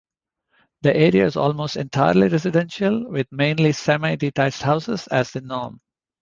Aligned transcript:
The 0.81 0.97
area 0.97 1.27
is 1.27 1.35
almost 1.35 1.75
entirely 1.77 2.27
residential, 2.27 3.07
with 3.07 3.31
mainly 3.31 3.71
semi-detached 3.71 4.63
houses 4.63 5.05
as 5.05 5.29
the 5.31 5.41
norm. 5.41 5.79